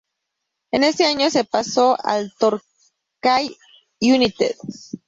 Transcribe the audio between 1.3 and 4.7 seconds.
pasó al Torquay United.